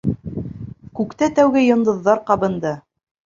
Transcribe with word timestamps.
Күктә 0.99 1.27
тәүге 1.39 1.63
йондоҙҙар 1.67 2.25
ҡабынды. 2.31 2.73